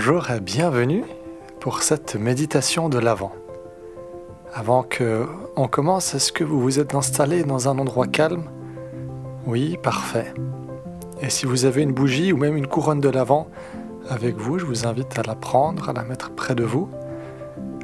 [0.00, 1.02] Bonjour et bienvenue
[1.58, 3.32] pour cette méditation de l'Avent.
[4.54, 8.44] Avant que on commence, est-ce que vous vous êtes installé dans un endroit calme?
[9.44, 10.32] Oui, parfait.
[11.20, 13.48] Et si vous avez une bougie ou même une couronne de l'Avent
[14.08, 16.88] avec vous, je vous invite à la prendre, à la mettre près de vous,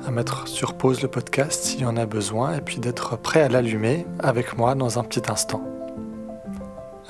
[0.06, 3.42] à mettre sur pause le podcast s'il y en a besoin et puis d'être prêt
[3.42, 5.64] à l'allumer avec moi dans un petit instant.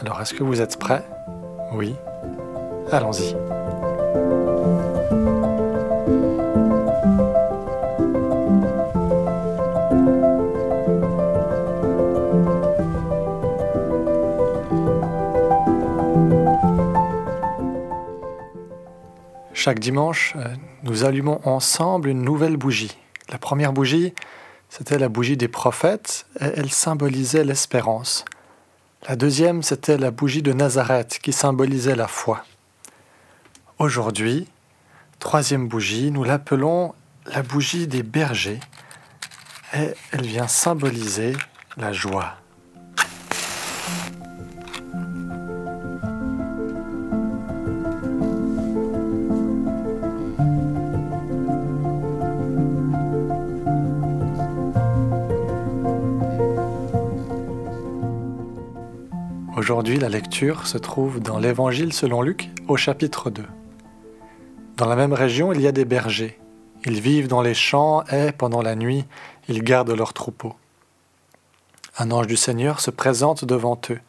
[0.00, 1.04] Alors, est-ce que vous êtes prêts?
[1.74, 1.94] Oui
[2.90, 3.36] Allons-y.
[19.64, 20.44] Chaque dimanche, euh,
[20.82, 22.98] nous allumons ensemble une nouvelle bougie.
[23.30, 24.12] La première bougie,
[24.68, 28.26] c'était la bougie des prophètes et elle symbolisait l'espérance.
[29.08, 32.44] La deuxième, c'était la bougie de Nazareth qui symbolisait la foi.
[33.78, 34.48] Aujourd'hui,
[35.18, 38.60] troisième bougie, nous l'appelons la bougie des bergers
[39.72, 41.32] et elle vient symboliser
[41.78, 42.34] la joie.
[59.64, 63.42] Aujourd'hui, la lecture se trouve dans l'Évangile selon Luc au chapitre 2.
[64.76, 66.38] Dans la même région, il y a des bergers.
[66.84, 69.06] Ils vivent dans les champs et, pendant la nuit,
[69.48, 70.54] ils gardent leurs troupeaux.
[71.96, 74.00] Un ange du Seigneur se présente devant eux.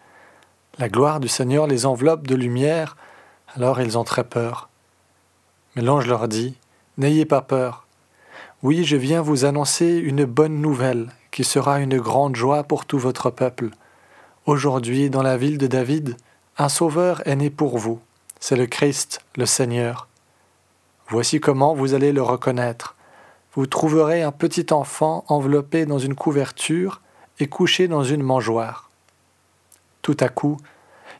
[0.77, 2.97] La gloire du Seigneur les enveloppe de lumière,
[3.55, 4.67] alors ils ont très peur.
[5.77, 6.57] Mais l'ange leur dit,
[6.97, 7.87] N'ayez pas peur.
[8.61, 12.99] Oui, je viens vous annoncer une bonne nouvelle qui sera une grande joie pour tout
[12.99, 13.69] votre peuple.
[14.45, 16.17] Aujourd'hui, dans la ville de David,
[16.59, 17.99] un Sauveur est né pour vous.
[18.39, 20.07] C'est le Christ, le Seigneur.
[21.09, 22.95] Voici comment vous allez le reconnaître.
[23.55, 27.01] Vous trouverez un petit enfant enveloppé dans une couverture
[27.39, 28.91] et couché dans une mangeoire.
[30.03, 30.57] Tout à coup,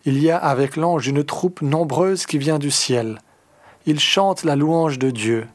[0.05, 3.17] il y a avec l'ange une troupe nombreuse qui vient du ciel.
[3.87, 5.47] Il chante la louange de Dieu.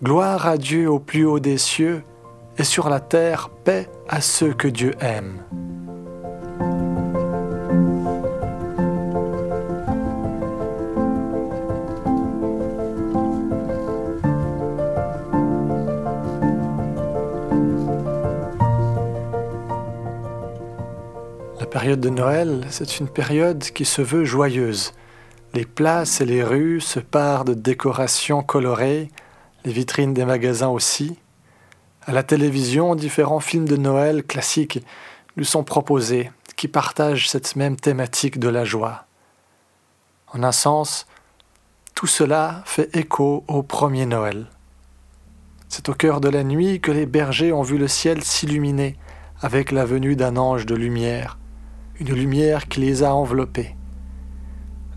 [0.00, 2.04] Gloire à Dieu au plus haut des cieux,
[2.56, 5.42] et sur la terre paix à ceux que Dieu aime.
[21.70, 24.92] Période de Noël, c'est une période qui se veut joyeuse.
[25.54, 29.08] Les places et les rues se parent de décorations colorées,
[29.64, 31.16] les vitrines des magasins aussi.
[32.02, 34.84] À la télévision, différents films de Noël classiques
[35.36, 39.06] nous sont proposés, qui partagent cette même thématique de la joie.
[40.34, 41.06] En un sens,
[41.94, 44.48] tout cela fait écho au premier Noël.
[45.68, 48.96] C'est au cœur de la nuit que les bergers ont vu le ciel s'illuminer
[49.40, 51.38] avec la venue d'un ange de lumière
[52.00, 53.76] une lumière qui les a enveloppés.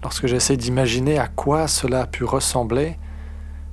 [0.02, 2.98] Lorsque j'essaie d'imaginer à quoi cela a pu ressembler,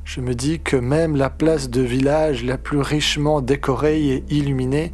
[0.05, 4.93] je me dis que même la place de village la plus richement décorée et illuminée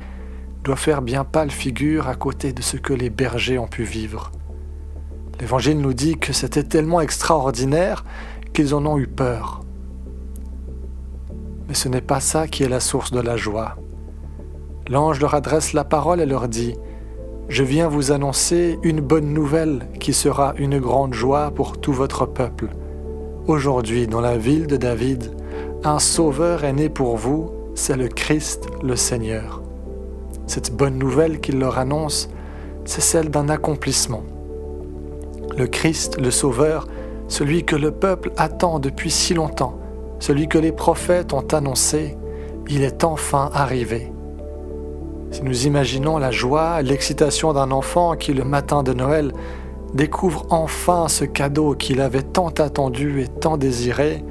[0.64, 4.32] doit faire bien pâle figure à côté de ce que les bergers ont pu vivre.
[5.40, 8.04] L'Évangile nous dit que c'était tellement extraordinaire
[8.52, 9.62] qu'ils en ont eu peur.
[11.68, 13.76] Mais ce n'est pas ça qui est la source de la joie.
[14.88, 16.74] L'ange leur adresse la parole et leur dit
[17.48, 22.26] je viens vous annoncer une bonne nouvelle qui sera une grande joie pour tout votre
[22.26, 22.68] peuple.
[23.46, 25.30] Aujourd'hui, dans la ville de David,
[25.84, 29.62] un Sauveur est né pour vous, c'est le Christ le Seigneur.
[30.48, 32.28] Cette bonne nouvelle qu'il leur annonce,
[32.84, 34.24] c'est celle d'un accomplissement.
[35.56, 36.88] Le Christ, le Sauveur,
[37.28, 39.78] celui que le peuple attend depuis si longtemps,
[40.18, 42.16] celui que les prophètes ont annoncé,
[42.68, 44.12] il est enfin arrivé.
[45.30, 49.32] Si nous imaginons la joie, l'excitation d'un enfant qui, le matin de Noël,
[49.94, 54.24] découvre enfin ce cadeau qu'il avait tant attendu et tant désiré,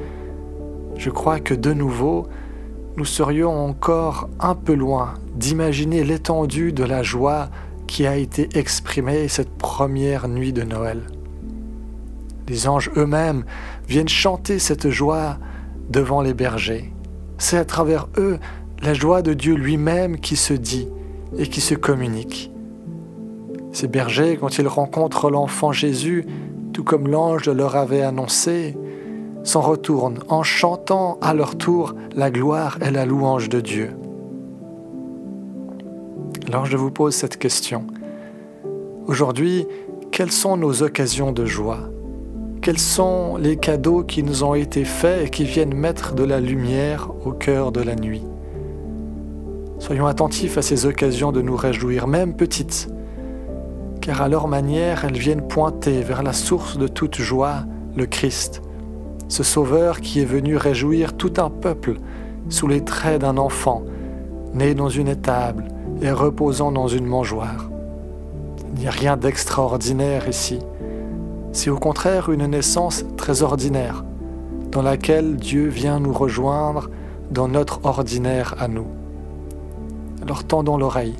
[0.97, 2.27] je crois que de nouveau,
[2.97, 7.49] nous serions encore un peu loin d'imaginer l'étendue de la joie
[7.87, 11.01] qui a été exprimée cette première nuit de Noël.
[12.47, 13.43] Les anges eux-mêmes
[13.87, 15.37] viennent chanter cette joie
[15.89, 16.93] devant les bergers.
[17.37, 18.39] C'est à travers eux
[18.81, 20.87] la joie de Dieu lui-même qui se dit
[21.37, 22.51] et qui se communique.
[23.71, 26.25] Ces bergers, quand ils rencontrent l'enfant Jésus,
[26.71, 28.77] tout comme l'ange leur avait annoncé,
[29.43, 33.91] s'en retournent en chantant à leur tour la gloire et la louange de Dieu.
[36.47, 37.85] Alors je vous pose cette question.
[39.07, 39.67] Aujourd'hui,
[40.11, 41.89] quelles sont nos occasions de joie?
[42.61, 46.39] Quels sont les cadeaux qui nous ont été faits et qui viennent mettre de la
[46.39, 48.23] lumière au cœur de la nuit?
[49.79, 52.87] Soyons attentifs à ces occasions de nous réjouir, même petites,
[54.01, 58.61] car à leur manière elles viennent pointer vers la source de toute joie, le Christ,
[59.27, 61.95] ce Sauveur qui est venu réjouir tout un peuple
[62.49, 63.83] sous les traits d'un enfant,
[64.53, 65.65] né dans une étable
[66.01, 67.69] et reposant dans une mangeoire.
[68.73, 70.59] Il n'y a rien d'extraordinaire ici.
[71.51, 74.03] C'est au contraire une naissance très ordinaire,
[74.71, 76.89] dans laquelle Dieu vient nous rejoindre
[77.31, 78.87] dans notre ordinaire à nous.
[80.25, 81.15] Alors tendons l'oreille,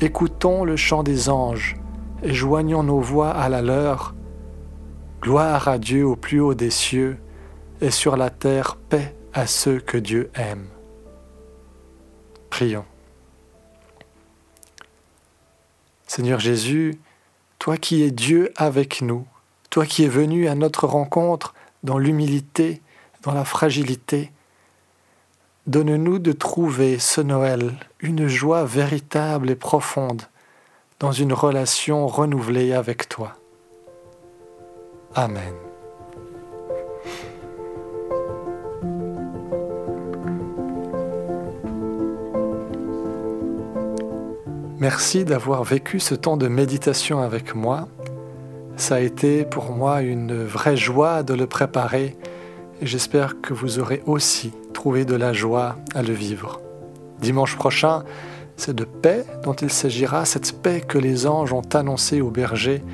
[0.00, 1.76] écoutons le chant des anges
[2.22, 4.14] et joignons nos voix à la leur.
[5.20, 7.18] Gloire à Dieu au plus haut des cieux
[7.82, 10.68] et sur la terre paix à ceux que Dieu aime.
[12.48, 12.86] Prions.
[16.06, 16.98] Seigneur Jésus,
[17.58, 19.26] toi qui es Dieu avec nous,
[19.68, 22.80] toi qui es venu à notre rencontre dans l'humilité,
[23.22, 24.32] dans la fragilité,
[25.66, 27.74] donne-nous de trouver ce Noël
[28.04, 30.22] une joie véritable et profonde
[31.00, 33.32] dans une relation renouvelée avec toi.
[35.14, 35.54] Amen.
[44.78, 47.88] Merci d'avoir vécu ce temps de méditation avec moi.
[48.76, 52.16] Ça a été pour moi une vraie joie de le préparer
[52.82, 56.63] et j'espère que vous aurez aussi trouvé de la joie à le vivre.
[57.24, 58.04] Dimanche prochain,
[58.58, 62.84] c'est de paix dont il s'agira, cette paix que les anges ont annoncée aux bergers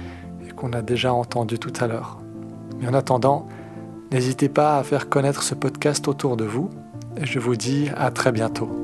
[0.46, 2.20] et qu'on a déjà entendu tout à l'heure.
[2.78, 3.48] Mais en attendant,
[4.12, 6.70] n'hésitez pas à faire connaître ce podcast autour de vous
[7.16, 8.79] et je vous dis à très bientôt.